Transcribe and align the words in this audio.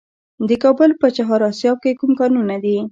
د 0.49 0.51
کابل 0.63 0.91
په 1.01 1.07
چهار 1.17 1.41
اسیاب 1.51 1.77
کې 1.83 1.91
کوم 1.99 2.11
کانونه 2.19 2.55
دي؟ 2.63 2.73